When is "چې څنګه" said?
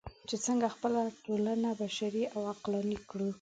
0.27-0.67